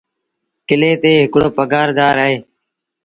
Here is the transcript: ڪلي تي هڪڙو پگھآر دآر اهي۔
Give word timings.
ڪلي 0.67 0.91
تي 1.03 1.11
هڪڙو 1.23 1.49
پگھآر 1.57 1.87
دآر 1.97 2.15
اهي۔ 2.23 2.37